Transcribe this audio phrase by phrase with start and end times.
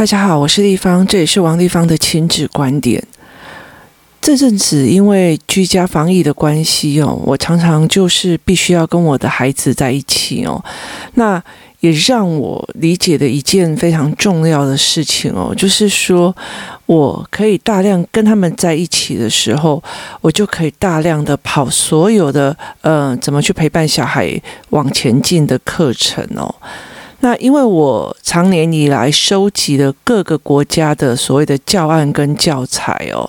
[0.00, 3.06] 大家好，我是丽芳，这也是王丽芳的亲子观点。
[4.18, 10.64] 这阵子因为居家防疫的关系哦，我常常就是必须要跟我的孩子在一起哦。
[11.16, 11.42] 那
[11.80, 16.34] 也让我理解的一件非常重要的事情哦，就是说
[16.86, 19.82] 我可以大量跟他们在一起的时候，
[20.22, 24.40] 我就可以大量的跑所有的呃，怎么去陪伴小孩
[24.70, 26.54] 往前进的课程哦。
[27.20, 33.28] 那因为我长年以来收集了各个国家的所谓的教案跟教材哦，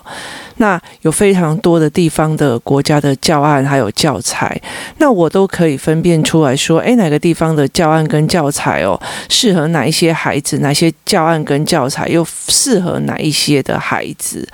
[0.57, 4.59] 那有非常多的地方的国家的教案还有教材，
[4.97, 8.99] 那我都可以分辨出来说，诶，哪个地方的教案跟教材哦，
[9.29, 14.47] 适合哪一些孩子，哪些教案跟教材又适合哪一些的孩子，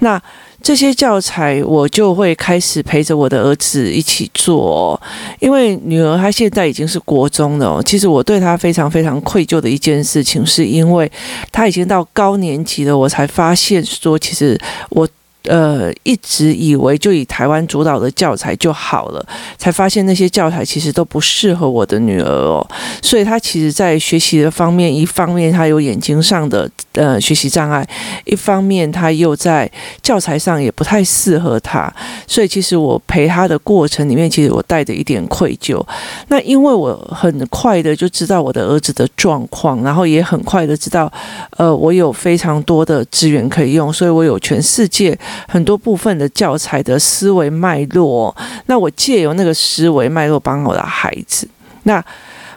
[0.00, 0.20] 那。
[0.66, 5.00] 这些教材我就会开始陪着我的儿子一起做，
[5.38, 7.80] 因为女儿她现在已经是国中了。
[7.84, 11.08] 其实我对她非常非常愧疚的一件事情，是因为
[11.52, 15.08] 她已经到高年级了，我才发现说，其实我。
[15.46, 22.66] 呃，一直以为就以台湾主导的教材就好了，才发现那些教材其实都不适合我的女儿哦。
[23.02, 27.86] 所以她其实，在学习的方面，一方面她有眼睛上的呃学习障碍，
[28.24, 29.70] 一方面她又在
[30.02, 31.92] 教材上也不太适合她。
[32.26, 35.80] 所以其实我陪她的过程里面，其实我带着一点愧疚。
[36.28, 41.10] 那因为我很快的就知道我的儿子的状况，然后也很快的知道，
[41.56, 45.16] 呃，我有非常多的资源可以用，所以我有全世界。
[45.48, 48.34] 很多部分的教材的思维脉络，
[48.66, 51.48] 那我借由那个思维脉络帮我的孩子，
[51.84, 52.04] 那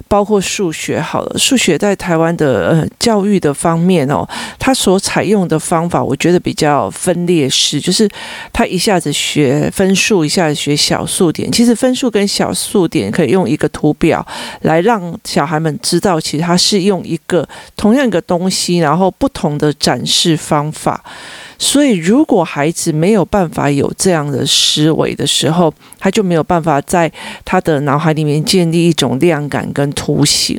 [0.07, 8.09] 包括数学好了，数学在台湾的呃教育的方面哦，他所采用的方法，我觉得比较分裂式，就是
[8.51, 11.51] 他一下子学分数，一下子学小数点。
[11.51, 14.25] 其实分数跟小数点可以用一个图表
[14.61, 21.03] 来让小孩们知道，其实他是用一个同样一个东西，然后不同的展示方法。
[21.59, 27.11] 所以，如果孩子没有办法有这样的思维的时候，他就没有办法在
[27.43, 30.57] 他的脑海里面建立一种量感跟图形。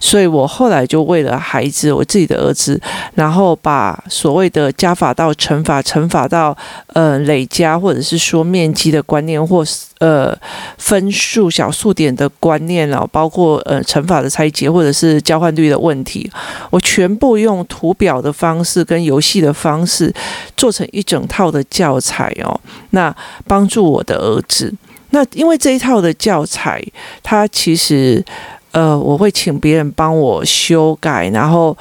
[0.00, 2.80] 所以我后来就为了孩子，我自己的儿子，
[3.14, 6.56] 然后把所谓的加法到乘法，乘法到
[6.94, 10.36] 呃累加，或者是说面积的观念，或是呃
[10.76, 16.30] 分数小数点的观念，然后包括呃乘法的拆解，或者是交换率的问题，
[16.70, 20.12] 我全部用图表的方式跟游戏的方式。
[20.56, 22.60] 做成一整套的教材哦，
[22.90, 23.14] 那
[23.46, 24.74] 帮助我的儿子。
[25.10, 26.82] 那因为这一套的教材，
[27.22, 28.24] 它其实
[28.72, 31.76] 呃，我会请别人帮我修改，然后。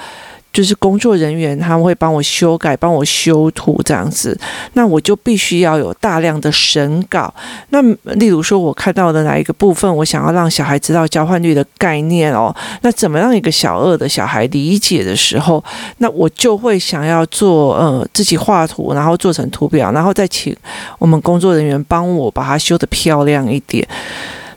[0.57, 4.35] 就是工作人员，他们会帮我修改、帮我修图这样子，
[4.73, 7.31] 那我就必须要有大量的审稿。
[7.69, 7.79] 那
[8.16, 12.51] 例如说，我看到的哪一个部分，我想要让小孩知道交换率的概念哦，
[12.81, 15.63] 那怎么让一个小二的小孩理解的时候，
[16.00, 20.57] 那我就会想要做呃自己画图，然后做成图表，然后再请
[20.97, 23.88] 我们工作人员帮我把它修得漂亮一点。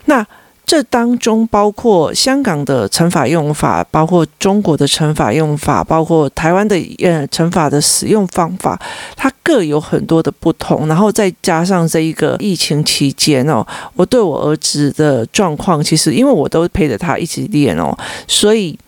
[0.05, 0.25] 那
[0.71, 8.79] 这当中包括香港的乘法用法，包括中国的乘法用法，包括台湾的呃乘法的使用方法，
[9.17, 10.87] 它各有很多的不同。
[10.87, 13.67] 然后再加上这一个疫情期间哦，
[13.97, 17.93] 我对我儿子的状况，其实因为我都陪着他一起练哦，
[18.25, 18.79] 所以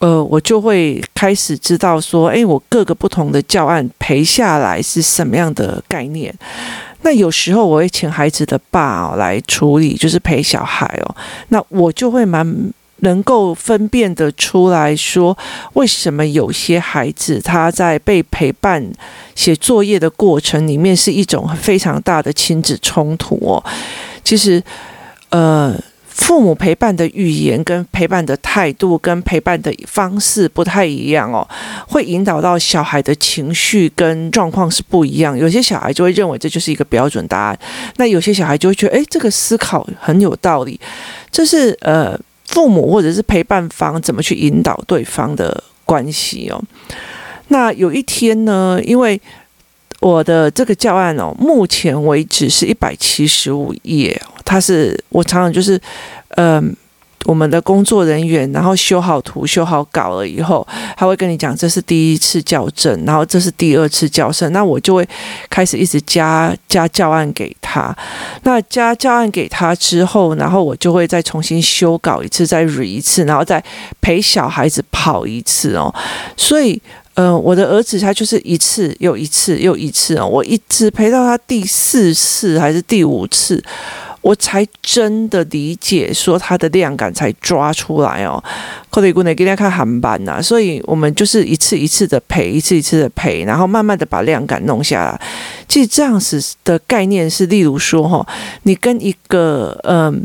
[0.00, 6.34] 呃，我就会开始知道说，哎，我各个不同的教案陪下来是什么样的概念。
[7.02, 11.16] 那有时候我会请孩子的爸哦来处理，就是陪小孩哦。
[11.48, 15.36] 那我就会蛮能够分辨得出来说，
[15.74, 18.84] 为什么有些孩子他在被陪伴
[19.34, 23.62] 写作业的过程里面是一种非常大的亲子冲突哦。
[24.24, 24.62] 其实，
[25.30, 25.78] 呃。
[26.14, 31.46] 父母陪伴的语言跟陪伴的态度跟陪伴的方式不太一样哦，
[31.88, 35.36] 会引导到小孩的情绪跟状况是不一样。
[35.36, 37.58] 有些小孩就会认为这就是一个标准答案，
[37.96, 40.78] 那有些小孩就会觉得，诶，这个思考很有道理。
[41.30, 46.62] 这是呃，父母或者是陪伴方怎么去引导对方的关系哦。
[47.48, 49.20] 那有一天呢，因为
[50.00, 54.20] 我的这个教案哦，目前为止是一百七十五页。
[54.52, 55.80] 他是我常常就是，
[56.36, 56.76] 嗯、
[57.24, 65.08] 我们的工作人员，然后修好图、修好稿了以后，他会跟你讲这是第一次校正，然后这是第二次校正，那我就会
[65.48, 67.96] 开始一直加加教案给他。
[68.42, 73.64] 那加教案给他之后，然后我就会再重新修稿一次，再 re 一次，然后再
[74.02, 75.94] 陪小孩子跑一次哦。
[76.36, 76.78] 所以，
[77.14, 83.62] 呃，我的儿子他就是一次又一次又一次哦，我一直陪到他第四次还是第五次。
[84.22, 88.42] 我才真的理解说它的量感才抓出来哦。
[88.90, 95.20] 可能姑娘给大家看韩版呐，所以我们就是一次一次的陪，一次一次的陪，然后慢慢的把量感弄下来。
[95.68, 98.26] 其实这样子的概念是，例如说哈，
[98.62, 100.24] 你跟一个嗯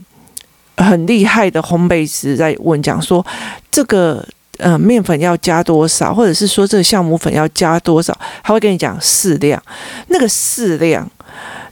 [0.77, 3.25] 很厉害的烘焙师在问讲说
[3.69, 4.25] 这个。
[4.57, 9.61] 呃，面粉要加多少，或者是说这个酵母粉要加多少，他会跟你讲适量。
[10.07, 11.09] 那个适量，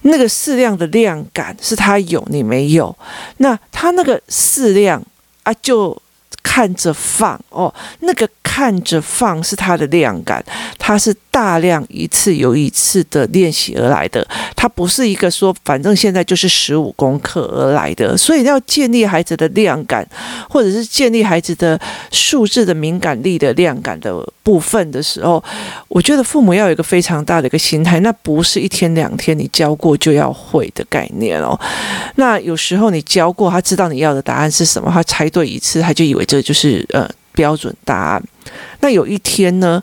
[0.02, 2.96] 那个适量的量感是他有，你没有。
[3.38, 5.02] 那他那个适量
[5.44, 6.02] 啊，就。
[6.46, 10.46] 看着放哦，那个看着放是他的量感，
[10.78, 14.26] 他是大量一次又一次的练习而来的，
[14.56, 20.08] 他不是一个说反正现在就是十五功课而来的，所以要建立孩子的量感，
[20.48, 21.78] 或者是建立孩子的
[22.12, 24.14] 数字的敏感力的量感的
[24.46, 25.44] 部分的时候，
[25.88, 31.60] 我觉得父母要有一个非常大的一个心态，那不是一天两天你教过就要会的概念哦。
[32.18, 38.24] 那有时候你教过，他知道你要的答案是什么，他猜对一次，他就以为这就是呃标准答案。
[38.82, 39.82] 那有一天呢，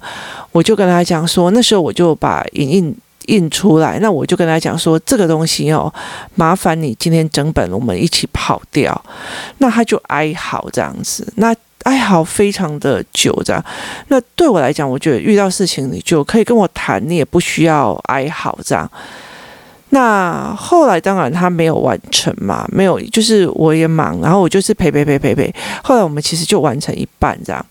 [0.53, 5.93] 我就跟他讲说，那时候我就把影印印出来，那我就跟他讲说，这个东西哦，
[6.37, 9.05] 麻烦你今天整本我们一起跑掉。
[9.59, 11.53] 那他就哀嚎这样子，那。
[11.85, 13.65] 哀嚎非常的久，这样。
[14.09, 18.91] 那对我来讲，我觉得遇到事情你就可以跟我谈，你也不需要哀嚎这样。
[19.91, 25.55] 那后来当然他没有完成嘛，没有，就是我也忙，然后我就是陪陪陪陪陪。
[25.83, 27.67] 后来我们其实就完成一半这样，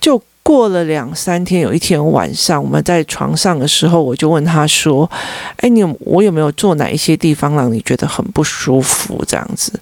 [0.00, 0.22] 就。
[0.42, 5.08] 过了两三天，有一天晚上，我们在床上的时候，我就问他说
[5.58, 9.72] ：“哎，你有我有没有做哪一些地方让你觉得很不舒服？”这样子，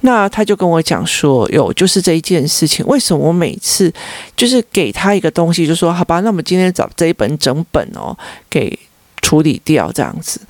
[0.00, 2.84] 那他就跟我讲说：“有，就是这一件事情。
[2.86, 3.92] 为什么我每次
[4.34, 8.16] 就是给他一个东西，就说好吧，那我们今天找这一本整本哦，
[8.48, 8.78] 给。”
[9.26, 10.40] 处理掉这样子，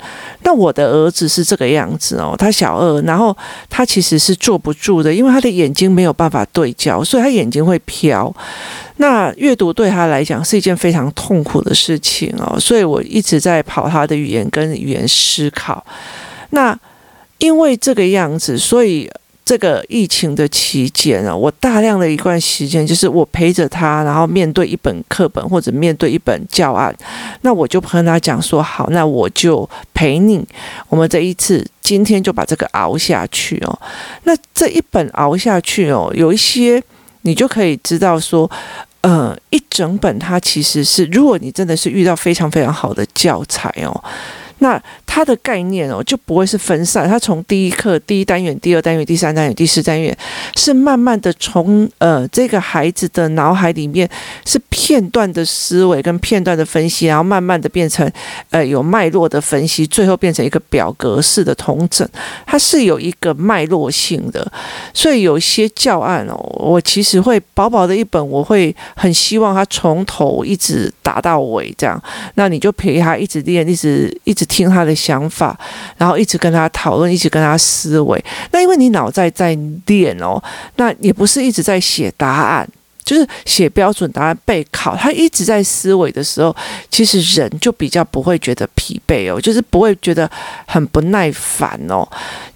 [0.43, 3.35] 那我的儿子是这个样子哦，他小二，然后
[3.71, 8.31] 他其实是坐不住的，因为他的眼睛没有办法对焦，所以他眼睛会飘。
[8.97, 15.83] 那阅读对他来讲是一件非常痛苦的事情哦，所以我一直在跑他的语言跟语言思考。
[16.51, 16.77] 那
[17.39, 19.09] 因为这个样子，所以。
[19.47, 26.93] 这个疫情的期间啊，我大量的一段时间就是我陪着他，然后面对一本课本或者面对一本教案，
[27.43, 30.45] 那我就跟他讲说：好，那我就陪你，
[30.89, 33.79] 我们这一次今天就把这个熬下去哦。
[34.23, 36.83] 那这一本熬下去哦，有一些
[37.21, 38.51] 你就可以知道说，
[38.99, 44.03] 呃，一整本它其实是，如果你真的是遇到非常非常好的教材哦。
[44.59, 47.07] 那它的概念哦，就不会是分散。
[47.07, 50.15] 它从第一课、第一单元、第二单元、第三单元、第四单元，
[50.55, 54.09] 是慢慢的从呃这个孩子的脑海里面
[54.45, 58.11] 是片段的思维跟片段的分析，然后慢慢的变成
[58.49, 62.07] 呃有脉络的分析，最后变成一个表格式的统整。
[62.45, 64.51] 它是有一个脉络性的，
[64.93, 72.01] 所以有些教案哦，我其实会薄薄的一本，我会很希望他从头一直打到尾这样。
[72.33, 74.46] 那你就陪他一直练，一直一直。
[74.47, 75.57] 听他的想法，
[75.97, 78.23] 然后一直跟他讨论，一直跟他思维。
[78.51, 80.41] 那因为你脑袋在练哦，
[80.77, 82.67] 那也不是一直在写答案，
[83.03, 84.95] 就是写标准答案备考。
[84.95, 86.55] 他一直在思维的时候，
[86.89, 90.29] 其实人就比较不会觉得疲惫哦，就是不会觉得
[90.65, 92.07] 很不耐烦哦，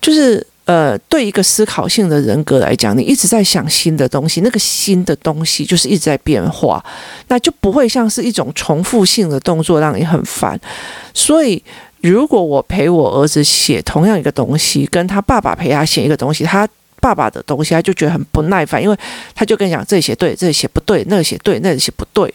[0.01, 0.45] 就是。
[0.71, 6.81] 呃，对一个思考性的人格来讲，你一直在想新的东西，那个新的东西就是一直在变化，
[7.27, 10.57] 那就不会像是一种重复性的动作让你很烦。
[11.13, 11.61] 所以，
[11.99, 16.65] 如果我陪我儿子写同样一个东西，跟他爸爸陪他写一个东西，他
[17.01, 18.95] 爸爸的东西他就觉得很不耐烦，因为
[19.35, 22.33] 他就跟你讲这写对，这写不对，那写对，那写不对。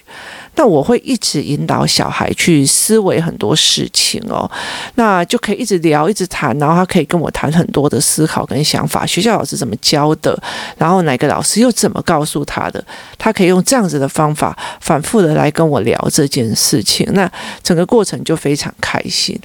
[0.57, 4.51] 那我会一直引导小孩去思维很多事情哦，
[4.95, 9.05] 那就可以一直聊，一直谈，然后他可以跟我谈很多的思考跟想法。
[9.07, 10.37] 学校老师怎么教的，
[10.79, 12.85] 然后哪个老师又怎么告诉他的，
[13.19, 17.07] 他可以用这样子的方法反复的来跟我聊这件事情。
[17.13, 17.31] 那
[17.63, 19.39] 整个过程就非常开心。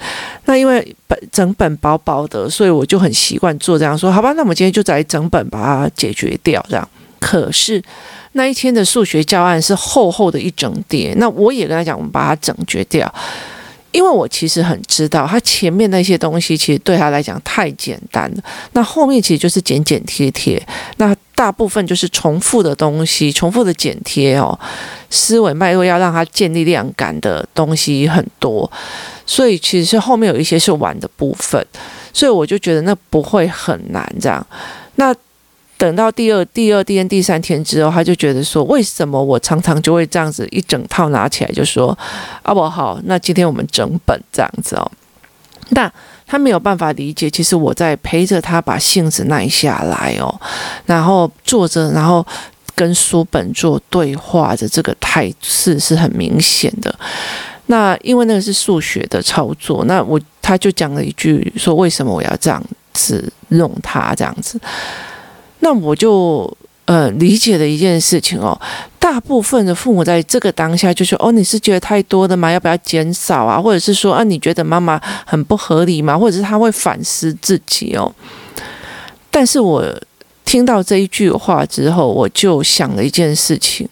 [0.45, 4.11] 那因为本整本薄薄的，所以我就很习惯做这样说。
[4.11, 6.87] 好吧，那我们今天就在整本把它解决掉，这样。
[7.21, 7.81] 可是。
[8.33, 13.13] 那一天的数学教案是厚厚的一整叠，那我也跟他讲，我们把它整绝掉，
[13.91, 24.57] 因为我其实很知道，他前面那些东西其实对他来讲太简单了，那后面其实就是剪剪贴贴，那大部分就是重复的东西，重复的剪贴哦，
[25.09, 28.71] 思维脉络要让他建立量感的东西很多，
[29.25, 31.61] 所以其实是后面有一些是玩的部分，
[32.13, 34.47] 所以我就觉得那不会很难这样，
[34.95, 35.13] 那。
[35.81, 41.97] 等到第二、第二天、第三天之后，他就觉得说：“为什么我常常就会这样子一整套拿起来，就说
[42.43, 44.91] 啊，不好，那今天我们整本这样子哦。”
[45.73, 45.91] 那
[46.27, 50.39] 他没有办法理解，其实我在陪着他把性子耐下来哦，
[50.85, 52.23] 然后坐着，然后
[52.75, 56.93] 跟书本做对话的这个态势是很明显的。
[57.65, 64.61] 那因为那个是数学的操作，那我他就讲了一句说，为什么我要这样子弄它这样子？
[65.61, 66.51] 那我就
[66.85, 68.59] 呃理解了一件事情哦，
[68.99, 72.51] 大部分的父母在这个当下就说哦，你是觉得太多的吗？
[72.51, 73.61] 要不要减少啊？
[73.61, 76.17] 或者是说啊，你觉得妈妈很不合理吗？
[76.17, 78.13] 或者是他会反思自己哦。
[79.29, 79.83] 但是我
[80.43, 83.87] 听到这一句话之后，我就想了一件事情。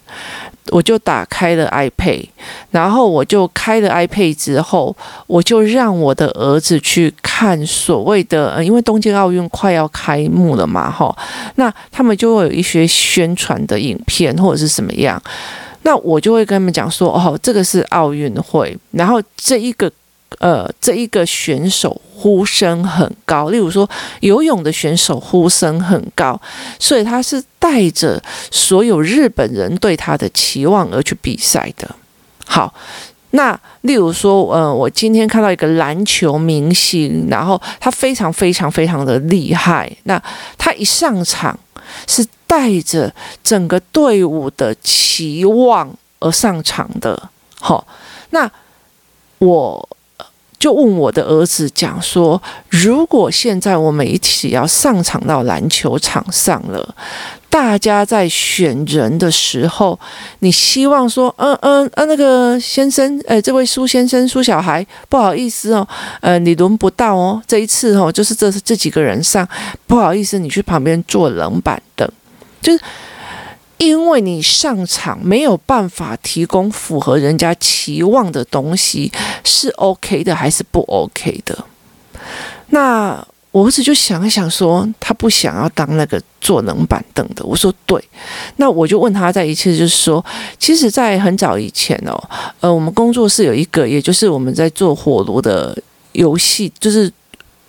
[0.70, 2.26] 我就打开了 iPad，
[2.70, 4.96] 然后我就开了 iPad 之后，
[5.26, 11.14] 我就让我的儿子去看所谓的，因为东京奥运快要开幕了嘛，哈，
[11.56, 15.20] 那他们就会有一些宣传的影片或者是什么样，
[15.82, 19.90] 那我就会跟他们讲说，哦，这个是奥运会，然后这一个。
[20.38, 23.88] 呃，这一个选手呼声很高，例如说
[24.20, 26.38] 游泳的选手呼声很高，
[26.78, 31.88] 所以他是带着所有日本人对他的期望而去比赛的。
[32.44, 32.74] 好，
[33.30, 40.22] 那例如说，呃，我今天看到一个篮球明星，然后他非常非常非常的厉害，那
[40.58, 41.58] 他一上场
[42.06, 43.10] 是带着
[43.42, 47.30] 整个队伍的期望而上场的。
[47.58, 47.86] 好，
[48.28, 48.50] 那
[49.38, 49.88] 我。
[50.60, 56.94] 就问我的儿子讲说，如果现在我们一起要上场到篮球场上了，
[57.48, 59.98] 大家在选人的时候，
[60.40, 65.88] 你希望说，嗯嗯嗯，那个先生，呃，这位苏先生、苏小孩，不好意思哦，
[66.20, 69.48] 呃，你轮不到哦，这一次哦，就是这这几个人上，
[69.86, 72.06] 不好意思，你去旁边坐冷板凳，
[72.60, 72.80] 就是。
[73.80, 79.10] 因为你上场没有办法提供符合人家期望的东西，
[79.42, 81.64] 是 OK 的还是不 OK 的？
[82.68, 87.42] 那我儿子就想一想说，他不想要当那个坐冷板凳的。
[87.42, 87.98] 我说对，
[88.56, 90.22] 那我就问他在一次，就是说，
[90.58, 92.22] 其实，在很早以前哦，
[92.60, 95.74] 呃，我们工作室有一个，也就是我们在做火炉的
[96.12, 97.10] 游戏，就是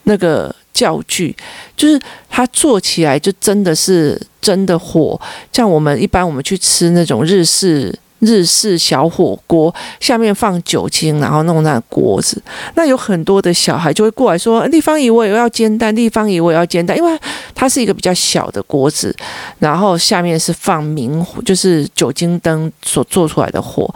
[0.03, 0.53] 那个。
[0.81, 1.35] 教具
[1.77, 5.19] 就是它做起来就真的是真的火，
[5.53, 12.41] 像我们一般我们去吃那种日式日式小火锅，下面放酒精，然后弄那锅子，
[12.73, 17.19] 那有很多的小孩就会过来说：“立方姨，我也要煎蛋，立方姨，我也要煎蛋。”因为
[17.53, 19.15] 它是一个比较小的锅子，
[19.59, 23.88] 然后下面是放明火，就是酒精灯所做出来的火，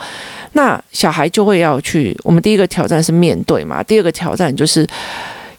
[0.54, 2.16] 那小孩就会要去。
[2.24, 4.86] 我们第一个挑战是面对嘛，第二个挑战就是。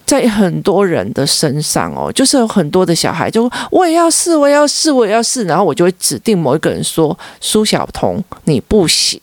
[0.07, 9.21] 在很多人的身上哦，就是有很多的小孩就我也要试，我也要试，我也要试，然后我就会指定某一个人说：“苏晓彤，你不行，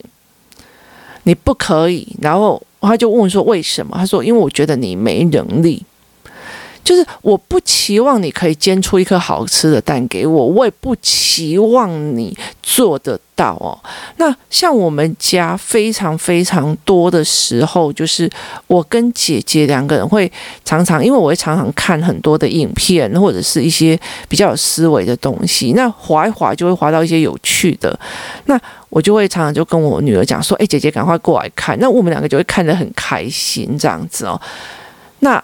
[1.24, 5.86] 你不可以。”然后他就问说：“为什么？”他说：“因为我觉得你没能力。”
[6.84, 13.78] 就是我不期望你可以煎出一颗好吃的蛋给我，我也不期望你做得到哦。
[14.18, 18.30] 那像我们家非常非常多的时候，就是
[18.68, 20.30] 我跟姐姐两个人会
[20.66, 23.98] 常常，因为我会常常看很多的影片或者是一些
[24.28, 27.98] 比较有思维的东西，那滑一滑就会滑到一些有趣的，
[28.46, 28.60] 那
[28.90, 34.40] 我就会常常就跟我女儿讲说：“哎，姐姐赶快过来看。”那我们两个就会看得很开心这样子哦。
[35.20, 35.42] 那。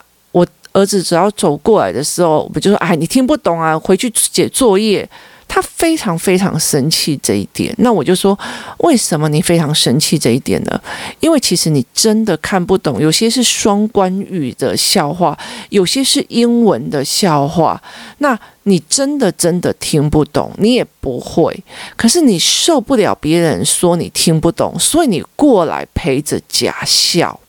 [0.73, 5.07] 儿子只要走过来的时候，我就说：“哎，你听不懂啊，回去写作业。”
[5.51, 7.73] 他非常非常生气这一点。
[7.79, 8.38] 那我就说
[8.85, 10.79] ：“为什么你非常生气这一点呢？
[11.21, 15.35] 因为其实你真的看不懂，有些是双关语的笑话，
[15.69, 17.81] 有些是英文的笑话。
[18.19, 21.63] 那你真的真的听不懂，你也不会。
[21.95, 27.39] 可是你受不了别人说你听不懂，所以你过来陪着假笑。”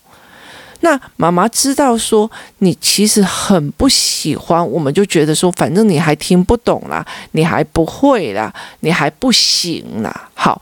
[0.81, 10.29] 那妈妈知道说你其实很不喜欢，我们就觉得说，反正你还听不懂啦，你还不会啦，你还不行啦。
[10.35, 10.61] 好，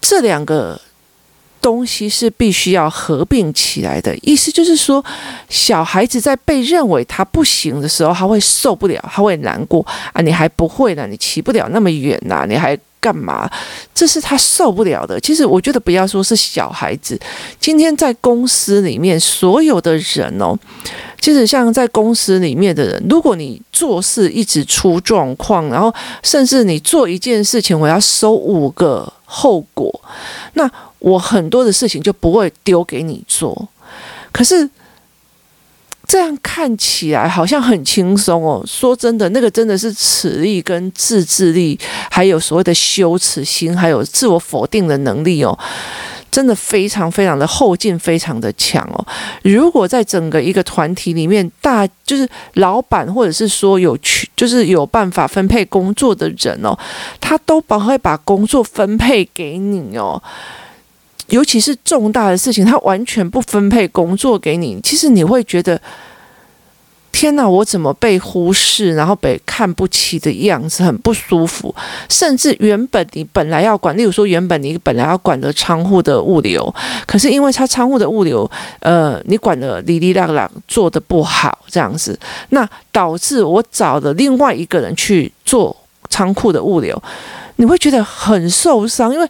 [0.00, 0.80] 这两个
[1.60, 5.04] 东西是必须要合并起来的，意思就是说，
[5.48, 12.78] 小孩子在被认为他不行的时候，他会受不了，他会难过啊，你还不会呢，你骑不了那么远呐，你还。
[13.04, 13.50] 干嘛？
[13.94, 15.20] 这是他受不了的。
[15.20, 17.20] 其实我觉得不要说是小孩子，
[17.60, 20.58] 今天在公司里面所有的人哦，
[21.20, 30.00] 其实像在公司里面的人，如果你做事一直出状况，然后甚至你做一件事情，我要收五个后果，
[30.54, 30.70] 那
[31.00, 33.68] 我很多的事情就不会丢给你做。
[34.32, 34.70] 可是。
[36.06, 38.62] 这样看起来好像很轻松哦。
[38.66, 41.78] 说真的，那个真的是耻力跟自制力，
[42.10, 45.58] 还有所谓的羞耻心，还有自我否定的能力哦。
[46.30, 49.06] 真的非常非常的后劲，非常的强哦。
[49.44, 56.76] 如果在整个一个团体里面，大就是老板或者是说有去就是有办法分配工作的人哦，
[57.20, 60.20] 他都不会把工作分配给你哦。
[61.28, 65.80] 尤其是重大的事情，他完全不分配工作给你，其实你会觉得。
[67.16, 71.72] 天哪，我怎么被忽视，然后被看不起的样子，很不舒服。
[72.08, 76.74] 甚至原本你本来要管，例如说原本你本来要管的仓库的物流，
[77.06, 78.50] 可是因为他仓库的物流，
[78.80, 85.74] 呃，你管的哩哩啦啦做的不好，这样子，那导致我找了另外一个人去做
[86.10, 87.00] 仓库的物流，
[87.56, 89.26] 你会觉得很受伤，因为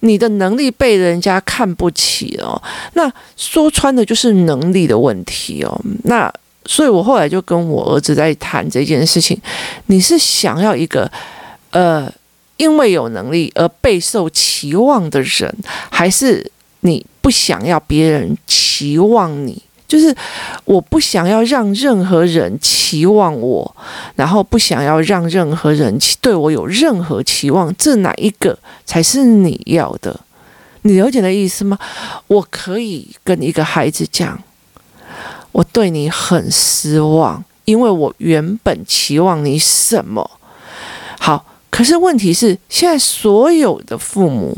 [0.00, 2.60] 你的能力被人家看不起哦。
[2.94, 5.80] 那说穿的就是能力的问题哦。
[6.04, 6.32] 那
[6.64, 9.40] 所以我后来就跟我儿子在谈这件事情，
[9.86, 11.10] 你是想要一个，
[11.70, 12.12] 呃，
[12.56, 15.54] 因为有能力而备受期望的人，
[15.90, 16.50] 还是
[16.80, 19.62] 你不想要别人期望你？
[19.88, 20.14] 就是
[20.66, 23.76] 我不想要让任何人期望我，
[24.14, 30.20] 然后不想要让任何人对我有任何期望，这哪一个才是你要的？
[30.82, 31.76] 你了解的意思吗？
[32.28, 34.38] 我可以跟一个孩子讲。
[35.50, 40.30] 我对你很失望，因为我原本期望你什么？
[41.18, 44.56] 好，可是问题是，现在所有的父母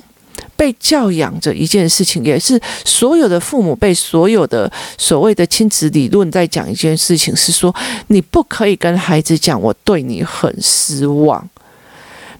[0.61, 7.75] 被教养着一件事情，也是所有的父母被所有的所谓的亲子理论在讲一件事情，是说
[8.09, 11.49] 你不可以跟孩子讲我对你很失望。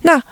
[0.03, 0.23] 那。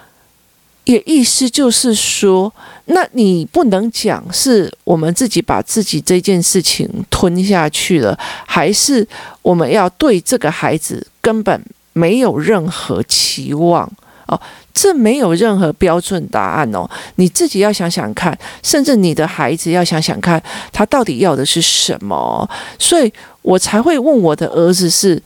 [0.85, 2.51] 也意思就是说，
[2.87, 9.07] 那你不能讲是我们自己把自己这件事情吞下去了，还是
[9.43, 13.87] 我们要对这个孩子根本没有任何期望
[14.29, 14.41] 哦？
[14.81, 20.41] 这没有任何标准答案哦，你自己要想想看，甚至你的孩子要想想看，
[20.73, 22.49] 他到底要的是什么？
[22.79, 25.21] 所以我才会问我的儿子是。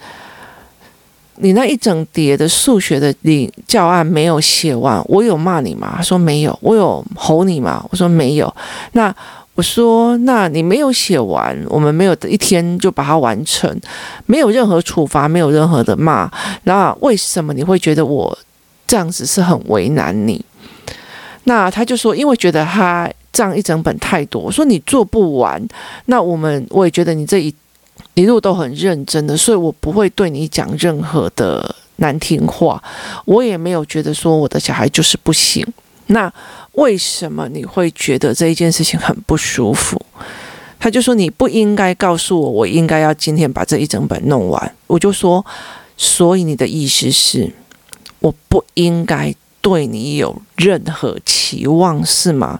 [1.36, 3.12] 你那一整叠的数学的
[3.66, 5.94] 教案没有写完，我有骂你吗？
[5.96, 6.56] 他说没有。
[6.60, 7.84] 我有吼你吗？
[7.90, 8.54] 我说没有。
[8.92, 9.12] 那
[9.54, 13.74] 我说，那你没有写完，我们没有一天就把它完成，
[14.26, 16.30] 没有任何处罚，没有任何的骂。
[16.64, 18.38] 那为什么你会觉得我
[18.92, 20.44] 这样子是很为难你？
[21.44, 24.42] 那他就说，因为觉得他这样一整本太多。
[24.42, 25.66] 我说你做不完，
[26.04, 27.54] 那我们我也觉得你这一。
[28.12, 32.82] 一路都很认真的，所以我不会对你讲任何的难听话，
[33.24, 35.66] 我也没有觉得说我的小孩就是不行。
[36.08, 36.30] 那
[36.72, 39.98] 为什么你会觉得这一件事情很不舒服？
[40.78, 44.74] 他就说你不应该告诉我，我应该要今天把这一整本弄完。
[44.86, 45.42] 我就说，
[45.96, 47.50] 所以你的意思是，
[48.22, 52.58] 我不应该对你有任何期望，是吗？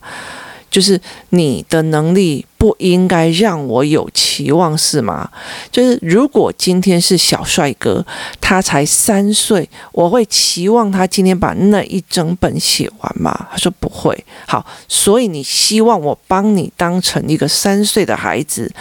[0.70, 0.98] 就是
[1.28, 5.30] 你的能力不应该让我有期望，是吗？
[5.70, 8.02] 就是如果今天是小帅哥，
[8.40, 13.48] 他才三岁，我会期望他今天把那一整本写完吗？
[13.50, 14.24] 他说不会。
[14.46, 18.72] 好，所以你希望我帮你当成一个三岁的孩子，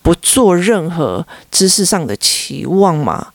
[0.00, 3.31] 不做任何知识上的期望吗？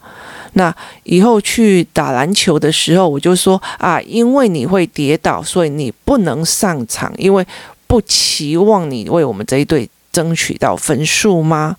[0.57, 7.47] 那以后去打篮球的时候，我就说啊，因为你会跌倒，所以你不能上场，因为。
[7.89, 11.77] 不期望你为我们这一队争取到分数吗？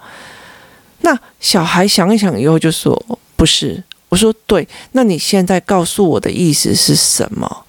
[1.02, 2.98] 那小孩想一想以后就说
[3.36, 3.84] 不是。
[4.08, 4.66] 我说对。
[4.92, 7.66] 那你现在告诉我的意思是什么？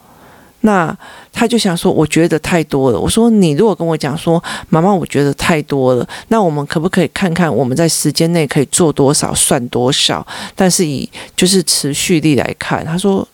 [0.62, 0.96] 那
[1.32, 3.00] 他就想说，我觉得太多了。
[3.00, 10.26] 我说你如果跟我讲说，妈妈，我觉得太多了，那我们可不可以看看我们在时间内可以做多少算多少？
[10.56, 13.28] 但是以就是持续力来看，他说。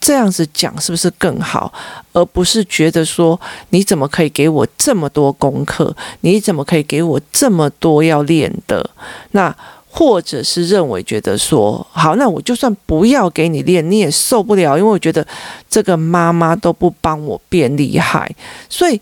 [0.00, 1.70] 这样子讲是不是更好？
[2.14, 5.94] 而不是觉得说，你怎么可以给我这么多功课？
[6.22, 8.88] 你怎么可以给我这么多要练的？
[9.32, 9.54] 那
[9.92, 15.24] 或者是认为觉得说，好，那我就算不要给你练，你也受不了，因为我觉得
[15.68, 18.34] 这个妈妈都不帮我变厉害，
[18.68, 19.00] 所以。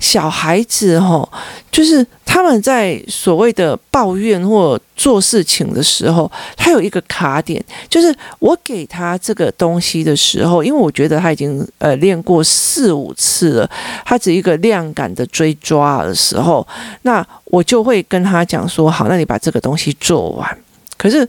[0.00, 1.26] 小孩子哦，
[1.70, 13.70] 就是他们在所谓的抱怨或做事情的时候，他有一个卡点，就是我给他这个东西的时候，因为我觉得他已经呃练过四五次了，
[14.04, 16.66] 他只一个量感的追抓的时候，
[17.02, 20.58] 那我就会跟他讲说，好，那你把这个东西做完。
[20.98, 21.26] 可是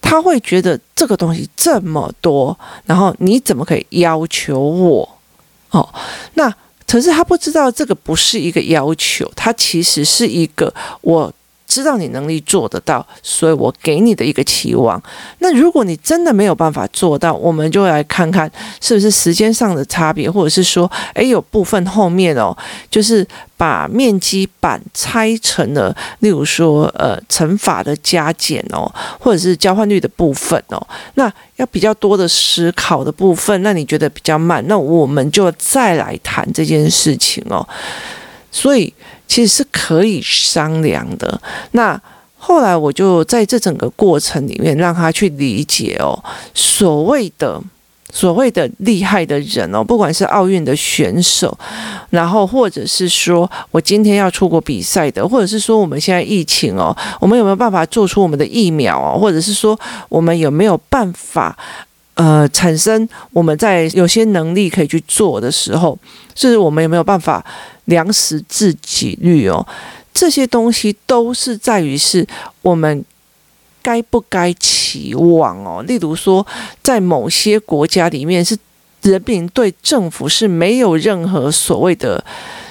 [0.00, 5.08] 他会觉得这个东西这么多，然后你怎么可以要求我？
[5.70, 5.88] 哦，
[6.34, 6.52] 那。
[6.86, 10.72] 可是他不知道这个不是一个要求，他其实是一个
[11.02, 11.32] 我
[11.76, 15.00] 知道你能力做得到，所以我给你的一个期望。
[15.40, 22.56] 那如果你真的没有办法做到，我们就来看看是不是时间上的差别，或者是说，诶，有部分后面哦，
[22.90, 23.26] 就是
[23.58, 37.68] 把面积板拆成了，例如说，呃，乘法的加减哦，或者是交换率的部分哦，那要比较多的思考的部分，那你觉得比较慢，那我们就再来谈这件事情哦。
[38.50, 38.90] 所以
[39.26, 41.40] 其实是可以商量的。
[41.72, 42.00] 那
[42.38, 46.22] 后来我就在这整个过程里面让他去理解哦，
[46.54, 47.60] 所谓的
[48.12, 51.56] 所谓的厉害的人哦，不管是奥运的选手，
[52.10, 61.56] 然后或者是说我今天要出国比赛的，或者是说我们现在疫情哦，我们有没有办法做出我们的疫苗哦，或者是说我们有没有办法？
[62.14, 65.98] 呃，产生我们在有些能力可以去做的时候，
[66.34, 67.44] 就是我们有没有办法
[67.86, 69.66] 粮食自给率哦？
[70.14, 72.26] 这些东西都是在于是
[72.62, 73.04] 我们
[73.82, 75.82] 该不该期望哦。
[75.86, 76.46] 例如说，
[76.82, 78.56] 在某些国家里面，是
[79.02, 82.24] 人民对政府是没有任何所谓的。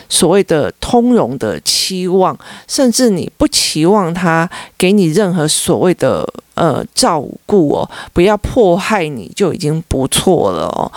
[0.07, 4.47] 所谓的通融的期望，甚至你不期望他
[4.77, 6.23] 给你任何所谓的
[6.53, 10.91] 呃照顾哦，不要迫害你就已经不错了哦。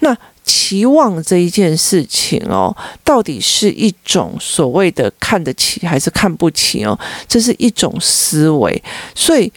[0.00, 0.14] 那
[0.50, 6.98] 期望这一件事情哦，到底是一种所谓的看得起还是看不起哦？
[7.28, 8.82] 这是一种思维，
[9.14, 9.52] 所以。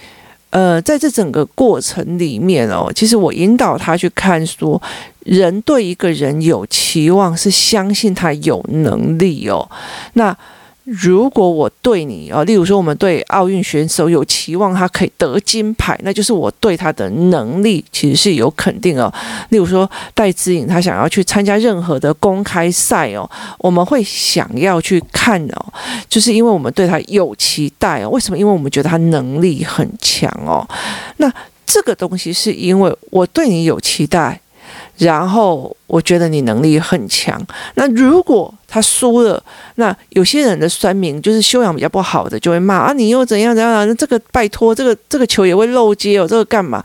[0.54, 4.80] 呃，在这整个过程里面哦，其实我引导他去看说，
[5.22, 9.68] 人对一个人有期望，是相信他有能力哦。
[10.14, 10.38] 那
[10.86, 19.12] 如果我对你啊，例如说我们对奥运选手有期望，他可以得金牌，那就是我对他的能力其实是有肯定哦。
[19.50, 25.66] 例如说戴资颖，他想要去参加任何的公开赛哦，我们会想要去看哦，
[26.10, 28.10] 就是因为我们对他有期待哦。
[28.10, 28.38] 为什么？
[28.38, 30.68] 因为我们觉得他能力很强哦。
[31.18, 31.32] 那
[31.66, 34.40] 这个东西是因为我对你有期待。
[34.98, 37.42] 然后我觉得你能力很强。
[37.76, 39.42] 那如果他输了，
[39.76, 43.88] 那有些人的酸民就是修养比较不好的，就会骂啊，你又怎样怎样？
[43.88, 46.84] 那这个拜托，这个这个球也会漏接哦，这个干嘛？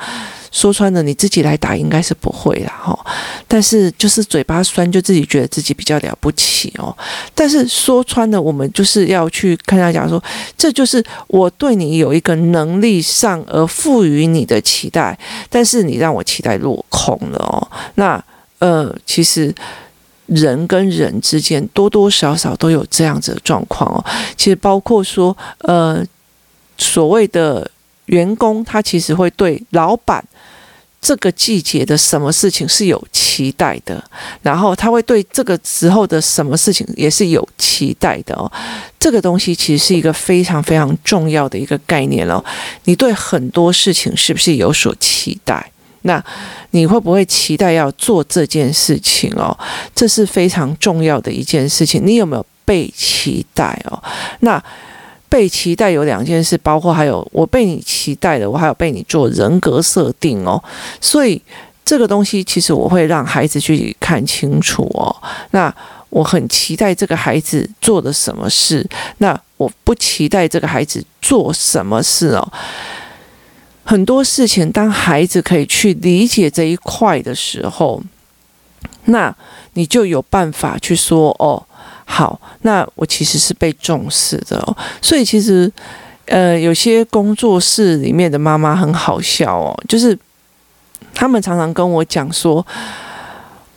[0.51, 2.99] 说穿了，你自己来打应该是不会啦哈。
[3.47, 6.97] 但是就是嘴巴酸，就自己觉得自己比较了不起哦。
[7.35, 10.23] 但是说穿了，我们就是要去跟他讲说，
[10.57, 17.69] 这就是我对你有一个能力上而赋予你的期待，但是你让我期待落空了哦。
[17.95, 18.23] 那
[18.59, 19.55] 呃，其实
[20.27, 24.05] 人跟人之间多多少少都有这样子的状况哦。
[24.37, 26.05] 其实包括说呃，
[26.77, 27.71] 所谓的。
[28.09, 30.23] 员工他其实会对老板
[31.01, 34.03] 这个季节的什么事情是有期待的，
[34.43, 38.51] 然后他会对这个时候的什么事情也是有期待的哦。
[38.99, 42.45] 这个东西其实是一个非常非常重要的一个概念哦。
[42.85, 45.71] 你对很多事情是不是有所期待？
[46.03, 46.23] 那
[46.73, 49.57] 你会不会期待要做这件事情哦？
[49.95, 52.05] 这是非常重要的一件事情。
[52.05, 54.03] 你有没有被期待哦？
[54.41, 54.63] 那。
[55.29, 60.63] 被期待有两件事，包括还有我被你期待的，我还有被你做人格设定哦。
[61.01, 61.41] 所以
[61.85, 65.15] 这个东西其实我会让孩子去看清楚哦。
[65.51, 65.73] 那
[66.09, 68.87] 我很期待这个孩子做的什么事，
[69.19, 72.53] 那我不期待这个孩子做什么事哦。
[73.85, 78.03] 很多事情，当孩子可以去理解这一块的时候，
[79.05, 79.35] 那
[79.75, 81.63] 你就有办法去说哦。
[82.11, 85.71] 好，那我其实是被重视的，所以其实，
[86.25, 90.19] 呃，有些工作室里面的妈妈很好笑哦，就是
[91.15, 92.67] 他们常常跟我讲说，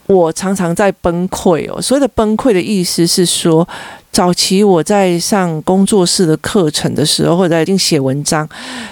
[0.08, 1.80] 我常常在崩溃哦。
[1.82, 3.67] 所谓的崩溃的意思是说，
[4.12, 8.48] 早期我在上工作室的课程的时候，或者在写文章，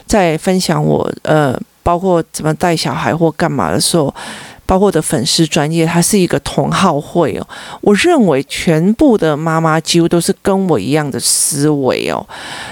[0.06, 4.13] 在分享我呃，包括怎么带小孩或干嘛的时候。
[4.69, 7.47] 包括我的粉丝专业，它是一个同好会哦。
[7.82, 12.23] 我认为全部的妈妈几乎都是跟我一样的思维哦。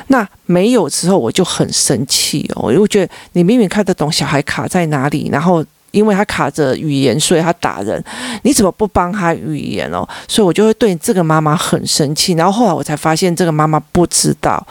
[0.09, 2.69] 那没有之后，我就很生气哦。
[2.69, 8.03] 因为我觉得你明明看得懂小孩卡在哪里，然后因为他卡着语言，所以他打人，
[8.43, 10.07] 你怎么不帮他语言哦？
[10.27, 12.33] 所以我就会对这个妈妈很生气。
[12.33, 14.63] 然后后来我才发现，这个妈妈不知道。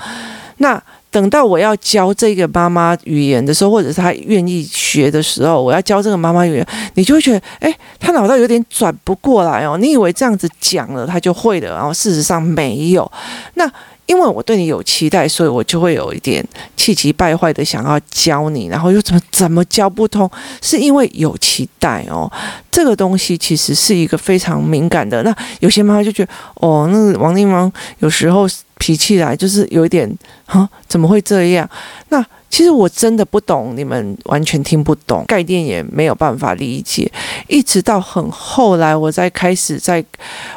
[0.59, 0.81] 那。
[1.17, 9.79] 等到我要教这个妈妈语言的时候，或者是他愿意学的时候，我要教这个妈妈语言，你就会觉得，哎，他脑袋有点转不过来哦。
[9.81, 13.11] 你以为这样子讲了，他就会了，然后事实上没有。
[13.55, 13.67] 那
[14.07, 20.31] 因为我对你有期待，所以我就会有一点气急败坏的想要教你，然后又怎么怎么教不通，
[20.63, 22.31] 是因为有期待哦。
[22.71, 25.23] 这个东西其实是一个非常敏感的。
[25.23, 28.47] 那有些妈妈就觉得，哦，那王丽芳有时候
[28.79, 30.11] 脾气来就是有一点，
[30.47, 31.69] 哈，怎么会这样？
[32.09, 32.25] 那。
[32.49, 37.11] 其实我真的不懂，你们完全听不懂，概念也没有办法理解。
[37.49, 40.03] 一直到很后来，我在开始在，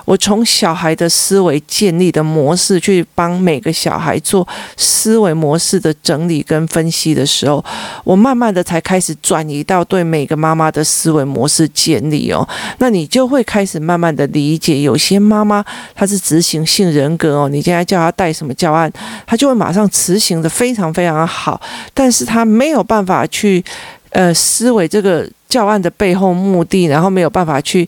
[0.05, 4.47] 我从小孩的思维建立的模式去帮每个小孩做
[4.77, 7.63] 思维模式的整理跟分析的时候，
[8.03, 12.47] 我慢慢的才开始转移到对每个妈妈的思维模式建立哦。
[12.77, 18.91] 那你就会开始慢慢的理解，有些妈妈她是执行性人格哦，你现在叫她带什么教案，
[19.25, 21.59] 她就会马上执行的非常非常好。
[21.93, 23.63] 但是他没有办法去，
[24.11, 27.87] 呃，思维这个教案的背后目的，然后没有办法去。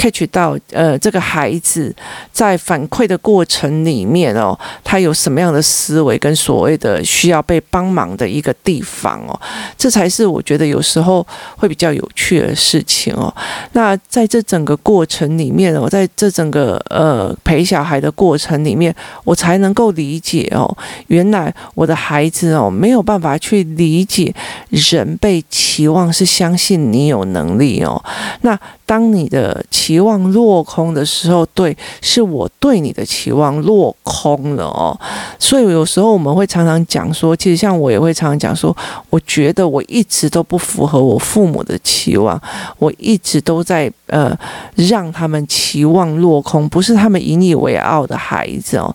[0.00, 1.94] Catch 到呃，这个孩子
[2.32, 9.38] 在反馈的过程里面哦，他有什么样的思维跟所谓的需要被帮忙的一个地方哦，
[9.76, 13.32] 这才是我觉得有时候会比较有趣的事情哦。
[13.72, 20.74] 那在这整个过程里面我，在这整个呃陪小孩的过程里面，我才能够理解哦，
[21.08, 24.34] 原来我的孩子哦没有办法去理解
[24.70, 28.02] 人被期望是相信你有能力哦，
[28.40, 28.58] 那。
[28.86, 34.96] 当你的期期望落空的时候，对，是我对你的期望落空了哦。
[35.36, 38.76] 所以有时候我们会常常讲说，其实像我也会常常讲说，
[39.08, 42.40] 我觉得我一直都不符合我父母的期望，
[42.78, 44.32] 我一直都在呃
[44.76, 48.94] 让他们期望落空，不是他们引以为傲的孩子哦。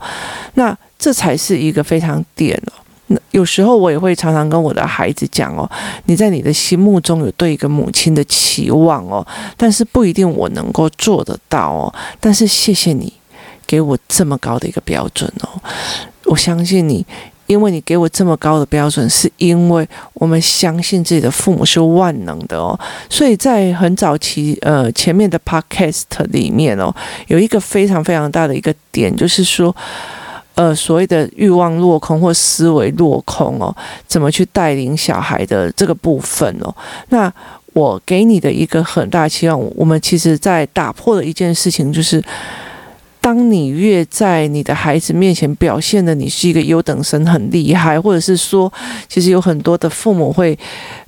[0.53, 2.58] 那这才是一个非常点。
[3.29, 5.69] 有时候我也会常常跟我的孩子讲哦，
[6.05, 11.93] 你在你的心目中有对一个母亲的期望哦，但是不一定我能够做得到哦。
[12.19, 13.13] 但是谢谢你
[13.67, 15.49] 给我这么高的一个标准哦，
[16.23, 17.05] 我相信你，
[17.45, 22.79] 因为你给我这么高的标准，是因为我们相信自己的父母是万能的哦。
[23.07, 26.91] 所以在很早期呃前面的 podcast 里面哦，
[27.27, 29.75] 有一个非常非常大的一个点，就是说。
[30.55, 33.75] 呃，所谓的欲望落空或思维落空哦，
[34.07, 36.73] 怎么去带领小孩的这个部分哦？
[37.09, 37.31] 那
[37.73, 42.23] 我给你的一个很大期望，我们其实在打破的一件事情就是，
[43.19, 48.71] 当你越在你的孩子面前表现的你是一个优等生很厉害，或者是说，
[49.09, 50.57] 其实有很多的父母会。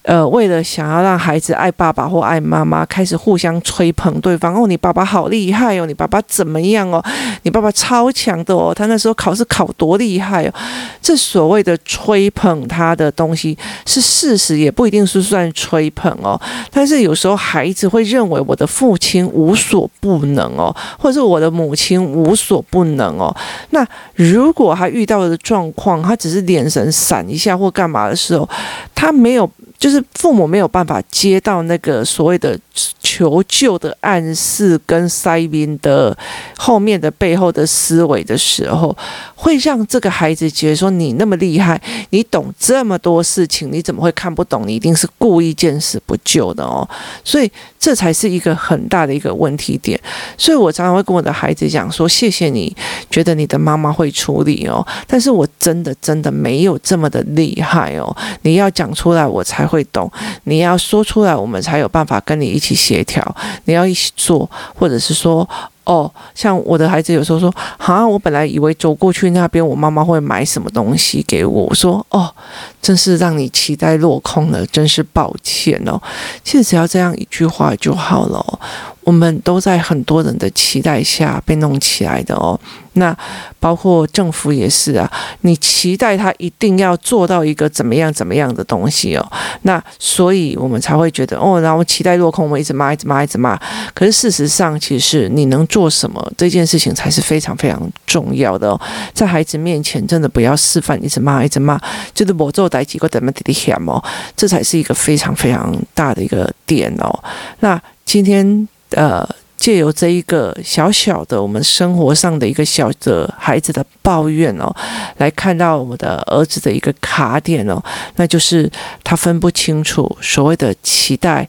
[0.08, 4.56] 呃，为了想要让孩子爱爸爸或爱妈妈，开始互相吹捧对方。
[4.56, 7.04] 哦，你爸爸好厉害哦，你爸爸怎么样哦？
[7.43, 10.54] 你爸爸超强的哦，他那时候考试考多厉害哦。
[11.02, 16.39] 这所谓的吹捧他的东西是事实，也不一定是算吹捧哦。
[16.72, 23.36] 但是有时候孩子会认为我的父亲无所不能哦，或者是我的母亲无所不能哦。
[23.72, 28.48] 那如果他遇到的状况，他只是眼神闪一下或干嘛的时候，
[28.96, 29.52] 他没有。
[29.80, 32.60] 就是父母没有办法接到那个所谓的
[33.00, 36.18] 求救的暗示跟塞宾的
[36.58, 38.96] 后面的背后的思维的时候，
[39.36, 44.68] 会让这个孩子觉得说，你那么厉害，你懂这么多事情，你怎么会看不懂？
[44.68, 46.88] 你一定是故意见死不救的哦。
[47.24, 50.00] 所以这才是一个很大的一个问题点。
[50.38, 52.76] 所以我常常会跟我的孩子讲说，谢谢你
[53.12, 58.16] 觉得你的妈妈会处理哦，但是我真的真的没有这么的厉害哦。
[58.42, 59.66] 你要讲出来，我才。
[59.67, 60.10] 会懂，
[60.45, 63.36] 你要说出来，我们才有办法跟你一起协调。
[63.65, 65.47] 你要一起做，或者是说，
[65.84, 71.63] 哦，像我的孩子有时候说，好我本来以为走过去那边，我妈妈会买什么东西给我。
[71.63, 72.34] 我说，哦，
[72.82, 76.01] 真是让你期待落空了，真是抱歉哦。
[76.43, 78.60] 其实只要这样一句话就好了。
[79.08, 82.60] 我们都在很多人的期待下被弄起来的哦。
[82.93, 83.15] 那
[83.58, 85.10] 包括政府也是啊，
[85.41, 89.26] 你期待他一定要做到一个怎么样怎么样的东西哦。
[89.62, 93.58] 那所以我们才会觉得哦，然后期待落空，我们一直骂，一直骂，一直骂。
[93.93, 98.82] 可是事实上，其实你能做什么这件事情才是非常非常重要的哦。
[99.13, 101.80] 在孩子面前，真的不要示范一直骂，一直骂，
[102.13, 104.04] 就是我做代几个怎么滴滴响哦，
[104.36, 107.24] 这才是一个非常非常大的一个点哦。
[107.62, 108.67] 那今天。
[108.91, 109.28] 呃，
[109.67, 114.73] 借由这一个小小的我们生活上的一个小的孩子的抱怨哦，
[115.17, 117.84] 来看到我们的儿子的一个卡点哦，
[118.15, 118.71] 那就是
[119.03, 121.45] 他分不清楚所谓的期待。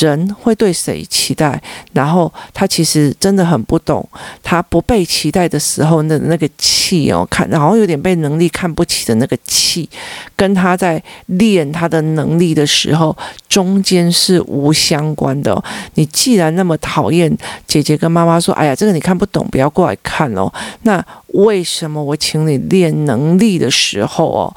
[0.00, 1.62] 人会对谁期待？
[1.92, 4.06] 然后他其实真的很不懂，
[4.42, 9.86] 他不被期待的时候，那那个气哦，看然后有点被能力看不起的那个气，
[10.34, 13.14] 跟他在练他的能力的时候，
[13.46, 15.62] 中间是无相关的。
[15.96, 17.36] 你既然那么讨厌
[17.66, 20.50] 姐姐跟妈妈说：“哎呀，这个你看不懂，不要过来看哦。”
[20.82, 24.56] 那为什么我请你练能力的时候哦，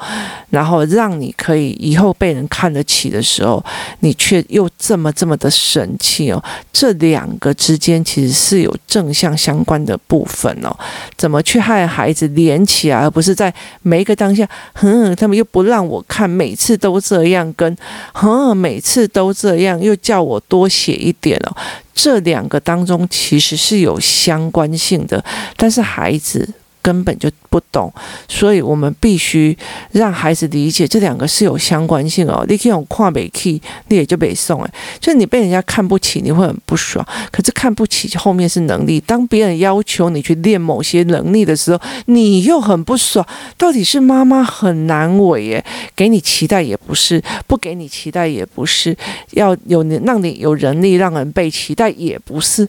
[0.50, 3.64] 然后让你可以以后被人看得起的时候，
[4.02, 6.44] 你却又这么这么的生气哦？
[6.72, 10.76] 这两个之间其实是有正向相关的部分哦。
[11.16, 17.76] 怎么去害孩子连起来，而不是在每一个当下，哼，他们又不让我看，每次都这样跟，
[18.14, 21.58] 哼，每次都这样，又叫我多写一点哦。
[21.98, 26.48] 这两个当中其实是有相关性的，但是孩子。
[26.88, 27.94] 根本就不懂，
[28.30, 29.58] 所以我们必须
[29.92, 32.46] 让孩子理解这两个是有相关性哦。
[32.48, 37.06] 你可以用跨北 key，你也就北送哎，就你被人家看不起，你会很不爽。
[37.30, 43.28] 可是看不起后面是能力，当别人要求你去练某些能力的时候，你又很不爽。
[43.58, 48.96] 到底是妈妈很难为耶，给你期待也不是，不给你期待也不是，
[49.32, 52.66] 要有你让你有能力让人被期待也不是，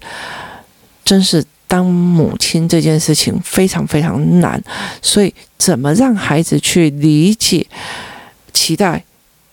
[1.05, 1.45] 真是。
[1.69, 4.61] 当母亲这件事情非常非常难，
[5.01, 7.65] 所以怎么让孩子去理解
[8.53, 9.05] 期待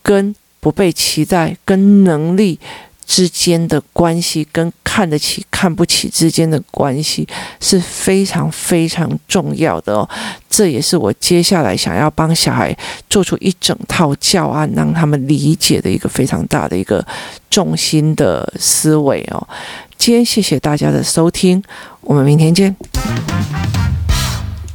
[0.02, 2.58] 跟不被期待跟能力
[3.06, 7.28] 之间的关系，跟看得起看不起之间的关系
[7.60, 10.08] 是非常非常重要的哦。
[10.48, 12.74] 这也是我接下来想要帮小孩
[13.10, 17.06] 做出一整套教案，让他们理解的一个非常大的一个
[17.50, 19.46] 重心的思维哦。
[19.98, 21.62] 今天谢谢大家的收听，
[22.02, 22.76] 我们明天见。